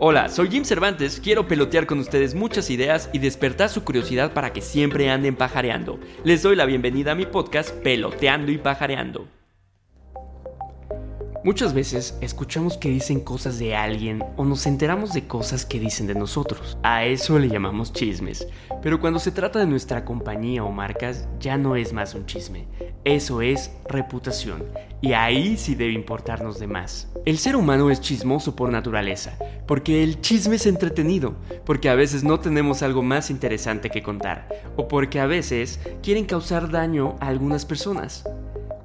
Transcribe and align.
Hola, 0.00 0.28
soy 0.28 0.50
Jim 0.50 0.64
Cervantes, 0.64 1.20
quiero 1.22 1.46
pelotear 1.46 1.86
con 1.86 2.00
ustedes 2.00 2.34
muchas 2.34 2.68
ideas 2.68 3.08
y 3.12 3.20
despertar 3.20 3.68
su 3.68 3.84
curiosidad 3.84 4.32
para 4.32 4.52
que 4.52 4.60
siempre 4.60 5.08
anden 5.08 5.36
pajareando. 5.36 6.00
Les 6.24 6.42
doy 6.42 6.56
la 6.56 6.66
bienvenida 6.66 7.12
a 7.12 7.14
mi 7.14 7.26
podcast 7.26 7.70
Peloteando 7.70 8.50
y 8.50 8.58
Pajareando. 8.58 9.28
Muchas 11.44 11.74
veces 11.74 12.16
escuchamos 12.22 12.78
que 12.78 12.88
dicen 12.88 13.20
cosas 13.20 13.58
de 13.58 13.76
alguien 13.76 14.24
o 14.38 14.46
nos 14.46 14.64
enteramos 14.64 15.12
de 15.12 15.26
cosas 15.26 15.66
que 15.66 15.78
dicen 15.78 16.06
de 16.06 16.14
nosotros. 16.14 16.78
A 16.82 17.04
eso 17.04 17.38
le 17.38 17.50
llamamos 17.50 17.92
chismes. 17.92 18.48
Pero 18.80 18.98
cuando 18.98 19.18
se 19.18 19.30
trata 19.30 19.58
de 19.58 19.66
nuestra 19.66 20.06
compañía 20.06 20.64
o 20.64 20.70
marcas, 20.70 21.28
ya 21.38 21.58
no 21.58 21.76
es 21.76 21.92
más 21.92 22.14
un 22.14 22.24
chisme. 22.24 22.66
Eso 23.04 23.42
es 23.42 23.70
reputación. 23.86 24.64
Y 25.02 25.12
ahí 25.12 25.58
sí 25.58 25.74
debe 25.74 25.92
importarnos 25.92 26.58
de 26.58 26.66
más. 26.66 27.12
El 27.26 27.36
ser 27.36 27.56
humano 27.56 27.90
es 27.90 28.00
chismoso 28.00 28.56
por 28.56 28.70
naturaleza, 28.70 29.36
porque 29.66 30.02
el 30.02 30.22
chisme 30.22 30.56
es 30.56 30.64
entretenido, 30.64 31.34
porque 31.66 31.90
a 31.90 31.94
veces 31.94 32.24
no 32.24 32.40
tenemos 32.40 32.82
algo 32.82 33.02
más 33.02 33.28
interesante 33.28 33.90
que 33.90 34.02
contar, 34.02 34.48
o 34.76 34.88
porque 34.88 35.20
a 35.20 35.26
veces 35.26 35.78
quieren 36.02 36.24
causar 36.24 36.70
daño 36.70 37.16
a 37.20 37.26
algunas 37.26 37.66
personas. 37.66 38.24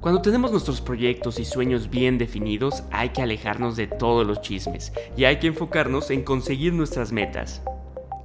Cuando 0.00 0.22
tenemos 0.22 0.50
nuestros 0.50 0.80
proyectos 0.80 1.38
y 1.38 1.44
sueños 1.44 1.90
bien 1.90 2.16
definidos, 2.16 2.84
hay 2.90 3.10
que 3.10 3.20
alejarnos 3.20 3.76
de 3.76 3.86
todos 3.86 4.26
los 4.26 4.40
chismes 4.40 4.94
y 5.14 5.24
hay 5.24 5.38
que 5.38 5.48
enfocarnos 5.48 6.10
en 6.10 6.22
conseguir 6.22 6.72
nuestras 6.72 7.12
metas. 7.12 7.60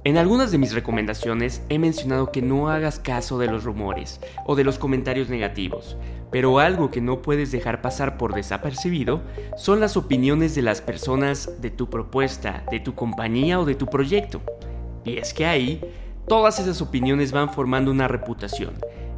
En 0.02 0.16
algunas 0.16 0.50
de 0.50 0.56
mis 0.56 0.72
recomendaciones 0.72 1.62
he 1.68 1.78
mencionado 1.78 2.32
que 2.32 2.40
no 2.40 2.70
hagas 2.70 2.98
caso 2.98 3.38
de 3.38 3.48
los 3.48 3.64
rumores 3.64 4.22
o 4.46 4.56
de 4.56 4.64
los 4.64 4.78
comentarios 4.78 5.28
negativos, 5.28 5.98
pero 6.32 6.60
algo 6.60 6.90
que 6.90 7.02
no 7.02 7.20
puedes 7.20 7.52
dejar 7.52 7.82
pasar 7.82 8.16
por 8.16 8.34
desapercibido 8.34 9.20
son 9.58 9.78
las 9.78 9.98
opiniones 9.98 10.54
de 10.54 10.62
las 10.62 10.80
personas 10.80 11.60
de 11.60 11.68
tu 11.68 11.90
propuesta, 11.90 12.64
de 12.70 12.80
tu 12.80 12.94
compañía 12.94 13.60
o 13.60 13.66
de 13.66 13.74
tu 13.74 13.84
proyecto. 13.84 14.40
Y 15.04 15.18
es 15.18 15.34
que 15.34 15.44
ahí, 15.44 15.82
todas 16.26 16.58
esas 16.58 16.80
opiniones 16.80 17.32
van 17.32 17.52
formando 17.52 17.90
una 17.90 18.08
reputación 18.08 18.72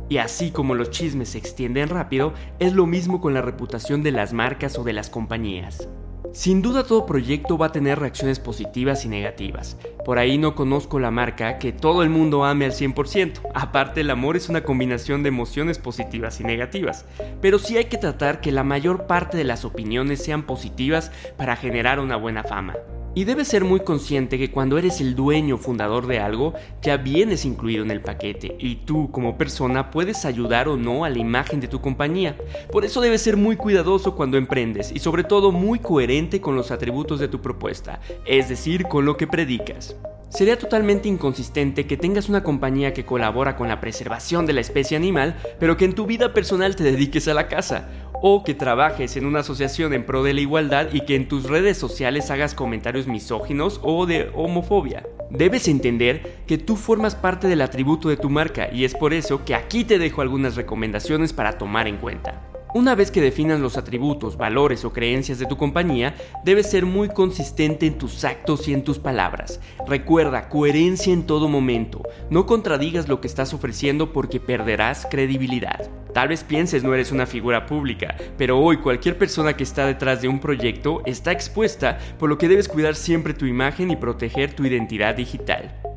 y 0.09 0.19
así 0.19 0.51
como 0.51 0.75
los 0.75 0.91
chismes 0.91 1.31
se 1.31 1.39
extienden 1.39 1.89
rápido, 1.89 2.33
es 2.59 2.73
lo 2.73 2.87
mismo 2.87 3.21
con 3.21 3.35
la 3.35 3.43
reputación 3.43 4.03
de 4.03 4.13
las 4.13 4.33
marcas 4.33 4.79
o 4.79 4.85
de 4.85 4.93
las 4.93 5.11
compañías. 5.11 5.89
Sin 6.33 6.61
duda 6.61 6.85
todo 6.85 7.07
proyecto 7.07 7.57
va 7.57 7.67
a 7.67 7.73
tener 7.73 7.99
reacciones 7.99 8.39
positivas 8.39 9.05
y 9.05 9.09
negativas. 9.09 9.79
Por 10.05 10.19
ahí 10.19 10.37
no 10.37 10.55
conozco 10.55 11.01
la 11.01 11.11
marca 11.11 11.59
que 11.59 11.73
todo 11.73 12.03
el 12.03 12.11
mundo 12.11 12.45
ame 12.45 12.67
al 12.67 12.73
100%. 12.73 13.41
Aparte 13.55 14.03
el 14.03 14.11
amor 14.11 14.37
es 14.37 14.49
una 14.49 14.63
combinación 14.63 15.23
de 15.23 15.31
emociones 15.31 15.79
positivas 15.79 16.41
y 16.41 16.45
negativas. 16.45 17.07
Pero 17.41 17.59
sí 17.59 17.77
hay 17.77 17.87
que 17.87 17.97
tratar 17.97 18.41
que 18.41 18.53
la 18.53 18.63
mayor 18.63 19.07
parte 19.07 19.39
de 19.39 19.45
las 19.45 19.65
opiniones 19.65 20.23
sean 20.23 20.45
positivas 20.45 21.13
para 21.37 21.57
generar 21.57 21.99
una 21.99 22.17
buena 22.17 22.45
fama. 22.45 22.75
Y 23.15 23.25
debes 23.25 23.49
ser 23.49 23.65
muy 23.65 23.81
consciente 23.81 24.39
que 24.39 24.51
cuando 24.51 24.79
eres 24.79 25.01
el 25.01 25.17
dueño 25.17 25.59
fundador 25.59 26.07
de 26.07 26.21
algo, 26.21 26.55
ya 26.83 26.97
vienes 26.97 27.45
incluido 27.45 27.83
en 27.83 27.91
el 27.91 28.01
paquete 28.01 28.57
y 28.59 28.77
tú 28.77 29.11
como 29.11 29.37
persona 29.37 29.91
puedes 29.91 30.25
ayudar 30.25 30.69
o 30.69 30.77
no 30.77 31.05
a 31.05 31.11
la 31.11 31.19
imagen 31.19 31.61
de 31.61 31.69
tu 31.69 31.81
compañía. 31.81 32.37
Por 32.71 32.85
eso 32.85 33.01
debes 33.01 33.23
ser 33.23 33.37
muy 33.37 33.57
cuidadoso 33.57 34.15
cuando 34.15 34.37
emprendes 34.37 34.93
y 34.93 34.99
sobre 35.01 35.25
todo 35.25 35.51
muy 35.51 35.79
coherente 35.79 36.41
con 36.41 36.55
los 36.55 36.71
atributos 36.71 37.19
de 37.19 37.29
tu 37.29 37.41
propuesta, 37.41 38.01
es 38.25 38.49
decir, 38.49 38.85
con 38.85 39.05
lo 39.05 39.17
que 39.17 39.27
predicas. 39.27 39.97
Sería 40.31 40.59
totalmente 40.59 41.09
inconsistente 41.09 41.87
que 41.87 41.97
tengas 41.97 42.29
una 42.29 42.43
compañía 42.43 42.93
que 42.93 43.07
colabora 43.07 43.57
con 43.57 43.69
la 43.69 43.81
preservación 43.81 44.45
de 44.45 44.53
la 44.53 44.61
especie 44.61 44.97
animal, 44.97 45.37
pero 45.59 45.77
que 45.77 45.87
en 45.87 45.95
tu 45.95 46.05
vida 46.05 46.35
personal 46.35 46.77
te 46.77 46.85
dediques 46.85 47.29
a 47.29 47.35
la 47.35 47.49
caza, 47.49 47.89
o 48.21 48.45
que 48.45 48.55
trabajes 48.55 49.17
en 49.17 49.25
una 49.25 49.41
asociación 49.41 49.95
en 49.95 50.05
pro 50.05 50.23
de 50.23 50.35
la 50.35 50.41
igualdad 50.41 50.89
y 50.93 51.01
que 51.01 51.17
en 51.17 51.29
tus 51.29 51.45
redes 51.45 51.79
sociales 51.79 52.31
hagas 52.31 52.55
comentarios 52.55 53.07
misóginos 53.07 53.81
o 53.83 54.05
de 54.05 54.31
homofobia. 54.35 55.07
Debes 55.31 55.67
entender 55.67 56.43
que 56.47 56.59
tú 56.59 56.77
formas 56.77 57.15
parte 57.15 57.49
del 57.49 57.63
atributo 57.63 58.09
de 58.09 58.17
tu 58.17 58.29
marca 58.29 58.69
y 58.73 58.85
es 58.85 58.95
por 58.95 59.15
eso 59.15 59.45
que 59.45 59.55
aquí 59.55 59.85
te 59.85 59.99
dejo 59.99 60.21
algunas 60.21 60.57
recomendaciones 60.57 61.33
para 61.33 61.57
tomar 61.57 61.89
en 61.89 61.97
cuenta. 61.97 62.58
Una 62.75 62.95
vez 62.95 63.11
que 63.11 63.23
definas 63.23 63.61
los 63.61 63.79
atributos, 63.79 64.37
valores 64.37 64.85
o 64.85 64.93
creencias 64.93 65.39
de 65.39 65.47
tu 65.47 65.57
compañía, 65.57 66.15
debes 66.45 66.71
ser 66.71 66.85
muy 66.85 67.09
consistente 67.09 67.87
en 67.87 67.97
tus 67.97 68.25
actos 68.25 68.69
y 68.69 68.75
en 68.75 68.85
tus 68.85 68.99
palabras. 68.99 69.59
Recuerda, 69.87 70.51
coherencia 70.51 71.15
en 71.15 71.23
todo 71.23 71.49
momento. 71.49 72.03
No 72.29 72.45
contradigas 72.45 73.09
lo 73.09 73.23
que 73.23 73.27
estás 73.27 73.55
ofreciendo 73.55 74.13
porque 74.13 74.39
perderás 74.39 75.07
credibilidad. 75.11 75.91
Tal 76.13 76.29
vez 76.29 76.45
pienses 76.45 76.85
no 76.85 76.93
eres 76.93 77.11
una 77.11 77.25
figura 77.25 77.65
pública, 77.65 78.17
pero 78.37 78.59
hoy 78.59 78.77
cualquier 78.79 79.17
persona 79.17 79.57
que 79.57 79.63
está 79.63 79.87
detrás 79.87 80.21
de 80.21 80.29
un 80.29 80.39
proyecto 80.39 81.01
está 81.07 81.33
expuesta, 81.33 81.99
por 82.19 82.29
lo 82.29 82.37
que 82.37 82.49
debes 82.49 82.69
cuidar 82.69 82.97
siempre 82.97 83.33
tu 83.33 83.47
imagen 83.47 83.91
y 83.91 83.97
proteger 83.97 84.53
tu 84.53 84.67
identidad 84.67 85.15
digital. 85.15 85.88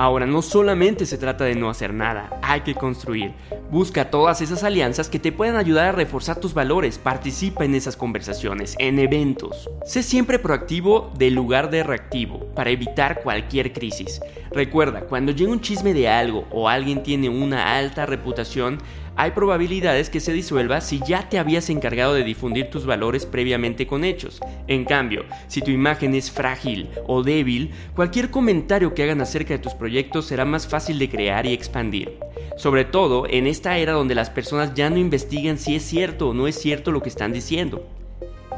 Ahora, 0.00 0.24
no 0.24 0.40
solamente 0.40 1.04
se 1.04 1.18
trata 1.18 1.44
de 1.44 1.54
no 1.54 1.68
hacer 1.68 1.92
nada, 1.92 2.30
hay 2.40 2.62
que 2.62 2.74
construir. 2.74 3.34
Busca 3.70 4.08
todas 4.08 4.40
esas 4.40 4.64
alianzas 4.64 5.10
que 5.10 5.18
te 5.18 5.30
puedan 5.30 5.56
ayudar 5.56 5.88
a 5.88 5.92
reforzar 5.92 6.40
tus 6.40 6.54
valores, 6.54 6.96
participa 6.96 7.66
en 7.66 7.74
esas 7.74 7.98
conversaciones, 7.98 8.76
en 8.78 8.98
eventos. 8.98 9.68
Sé 9.84 10.02
siempre 10.02 10.38
proactivo 10.38 11.12
del 11.18 11.34
lugar 11.34 11.68
de 11.68 11.82
reactivo, 11.82 12.49
para 12.60 12.72
evitar 12.72 13.22
cualquier 13.22 13.72
crisis. 13.72 14.20
Recuerda, 14.52 15.06
cuando 15.06 15.32
llega 15.32 15.50
un 15.50 15.62
chisme 15.62 15.94
de 15.94 16.10
algo 16.10 16.46
o 16.50 16.68
alguien 16.68 17.02
tiene 17.02 17.30
una 17.30 17.78
alta 17.78 18.04
reputación, 18.04 18.76
hay 19.16 19.30
probabilidades 19.30 20.10
que 20.10 20.20
se 20.20 20.34
disuelva 20.34 20.82
si 20.82 21.00
ya 21.06 21.26
te 21.26 21.38
habías 21.38 21.70
encargado 21.70 22.12
de 22.12 22.22
difundir 22.22 22.68
tus 22.68 22.84
valores 22.84 23.24
previamente 23.24 23.86
con 23.86 24.04
hechos. 24.04 24.40
En 24.66 24.84
cambio, 24.84 25.24
si 25.46 25.62
tu 25.62 25.70
imagen 25.70 26.14
es 26.14 26.30
frágil 26.30 26.90
o 27.06 27.22
débil, 27.22 27.70
cualquier 27.96 28.30
comentario 28.30 28.92
que 28.92 29.04
hagan 29.04 29.22
acerca 29.22 29.54
de 29.54 29.60
tus 29.60 29.72
proyectos 29.72 30.26
será 30.26 30.44
más 30.44 30.68
fácil 30.68 30.98
de 30.98 31.08
crear 31.08 31.46
y 31.46 31.54
expandir. 31.54 32.18
Sobre 32.58 32.84
todo 32.84 33.26
en 33.26 33.46
esta 33.46 33.78
era 33.78 33.94
donde 33.94 34.14
las 34.14 34.28
personas 34.28 34.74
ya 34.74 34.90
no 34.90 34.98
investigan 34.98 35.56
si 35.56 35.76
es 35.76 35.82
cierto 35.82 36.28
o 36.28 36.34
no 36.34 36.46
es 36.46 36.56
cierto 36.60 36.92
lo 36.92 37.00
que 37.00 37.08
están 37.08 37.32
diciendo. 37.32 37.88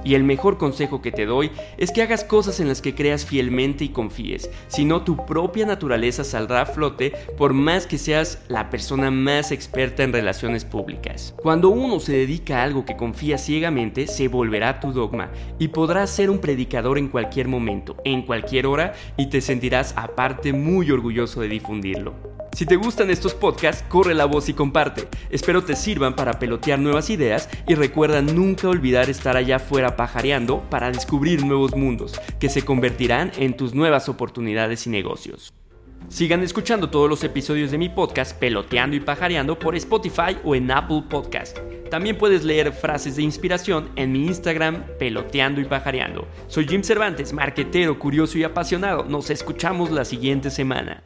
Y 0.05 0.15
el 0.15 0.25
mejor 0.25 0.59
consejo 0.59 1.03
que 1.03 1.13
te 1.13 1.27
doy 1.27 1.51
es 1.79 1.93
que 1.93 2.03
hagas 2.03 2.25
cosas 2.25 2.61
en 2.61 2.69
las 2.69 2.83
que 2.83 2.95
creas 2.95 3.25
fielmente 3.25 3.85
y 3.85 3.91
confíes, 3.91 4.51
si 4.69 4.85
no 4.85 5.03
tu 5.03 5.25
propia 5.27 5.67
naturaleza 5.67 6.25
saldrá 6.25 6.63
a 6.63 6.67
flote 6.67 7.13
por 7.37 7.53
más 7.53 7.87
que 7.87 7.99
seas 7.99 8.43
la 8.49 8.71
persona 8.71 9.11
más 9.11 9.53
experta 9.53 10.03
en 10.03 10.13
relaciones 10.13 10.65
públicas. 10.65 11.35
Cuando 11.43 11.69
uno 11.69 12.01
se 12.01 12.13
dedica 12.13 12.61
a 12.61 12.65
algo 12.65 12.85
que 12.85 12.97
confía 12.97 13.39
ciegamente, 13.39 14.07
se 14.07 14.29
volverá 14.29 14.81
tu 14.81 14.93
dogma 14.93 15.31
y 15.59 15.69
podrás 15.69 16.11
ser 16.11 16.31
un 16.31 16.39
predicador 16.39 16.99
en 16.99 17.09
cualquier 17.09 17.49
momento, 17.49 17.97
en 18.05 18.23
cualquier 18.23 18.67
hora 18.67 18.95
y 19.17 19.27
te 19.27 19.41
sentirás 19.41 19.95
aparte 19.97 20.53
muy 20.53 20.91
orgulloso 20.91 21.41
de 21.41 21.49
difundirlo. 21.49 22.42
Si 22.55 22.67
te 22.67 22.77
gustan 22.77 23.11
estos 23.11 23.35
podcasts, 23.35 23.83
corre 23.89 24.15
la 24.15 24.27
voz 24.27 24.51
y 24.51 24.53
comparte. 24.53 25.09
Espero 25.31 25.65
te 25.65 25.75
sirvan 25.75 26.15
para 26.15 26.39
pelotear 26.39 26.79
nuevas 26.79 27.09
ideas 27.09 27.49
y 27.67 27.75
recuerda 27.75 28.21
nunca 28.21 28.69
olvidar 28.69 29.09
estar 29.09 29.39
allá 29.39 29.57
afuera 29.57 29.97
pajareando 29.97 30.61
para 30.69 30.91
descubrir 30.91 31.47
nuevos 31.47 31.75
mundos 31.75 32.21
que 32.39 32.51
se 32.51 32.63
convertirán 32.63 33.33
en 33.39 33.57
tus 33.57 33.75
nuevas 33.75 34.11
oportunidades 34.11 34.87
y 34.87 34.91
negocios. 34.91 35.55
Sigan 36.09 36.43
escuchando 36.43 36.91
todos 36.91 37.09
los 37.09 37.25
episodios 37.25 37.71
de 37.71 37.79
mi 37.79 37.89
podcast 37.89 38.39
Peloteando 38.39 38.97
y 38.97 39.01
Pajareando 39.01 39.59
por 39.59 39.75
Spotify 39.77 40.37
o 40.45 40.55
en 40.55 40.71
Apple 40.71 41.05
Podcast. 41.09 41.59
También 41.91 42.19
puedes 42.19 42.45
leer 42.45 42.73
frases 42.73 43.17
de 43.17 43.23
inspiración 43.23 43.89
en 43.97 44.13
mi 44.13 44.27
Instagram 44.27 44.85
Peloteando 44.99 45.61
y 45.63 45.65
Pajareando. 45.65 46.29
Soy 46.49 46.69
Jim 46.69 46.83
Cervantes, 46.83 47.33
marquetero, 47.33 47.99
curioso 47.99 48.37
y 48.37 48.45
apasionado. 48.45 49.05
Nos 49.05 49.31
escuchamos 49.31 49.91
la 49.91 50.05
siguiente 50.05 50.51
semana. 50.51 51.03